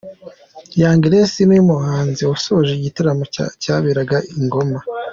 Young 0.79 0.99
Grace 1.03 1.39
niwe 1.45 1.63
muhanzi 1.69 2.21
wasoje 2.29 2.71
igitaramo 2.73 3.23
cyaberaga 3.63 4.17
i 4.37 4.39
Ngoma. 4.43 4.79